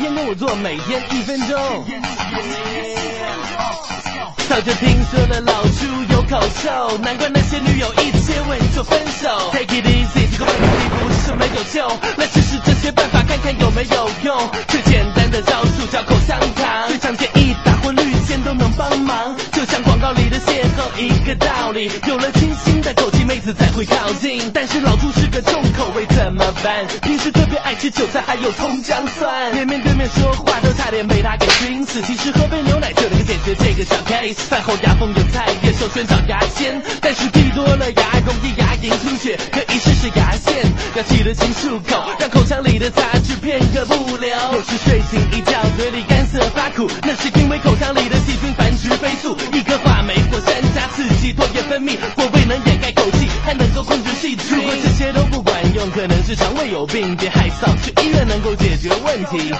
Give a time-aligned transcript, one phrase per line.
[0.00, 1.84] 天跟我做每天一分钟。
[4.48, 9.28] 早就听说了老朱有口臭，难怪那些女友一接吻就分手。
[9.52, 11.86] Take it easy，这个问题不是没有救，
[12.16, 14.50] 来试试这些办法看看有没有用。
[14.68, 19.36] 最简单的招数叫口香糖，最常见一打或绿箭都能帮忙。
[19.52, 20.40] 就像广告里的
[21.30, 24.50] 个道理，有了清新的口气，妹子才会靠近。
[24.52, 26.84] 但是老朱是个重口味怎么办？
[27.02, 32.02] 平时特别爱吃韭菜还有葱姜蒜，面面对面说话都差点被他给熏死。
[32.02, 34.42] 其实喝杯牛奶就能解决这个小 case。
[34.50, 40.66] 饭后牙缝有菜叶，首选找牙签，但是滴多了牙容易牙龈出血，可以试试牙线，
[40.96, 44.28] 要记得勤漱口，让口腔里的杂质片刻不留。
[44.52, 49.36] 有时睡醒一觉，嘴里干涩发苦，那是因为口腔里的细菌繁殖飞速，
[51.20, 54.56] 激唾液分泌，果味能掩盖口气，还能够控制细菌。
[54.56, 59.52] 如果这些都不管用，可能是肠胃有病，别害臊，去医院能够解决问题。